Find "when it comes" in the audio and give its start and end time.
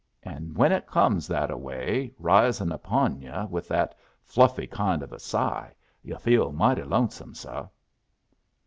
0.57-1.27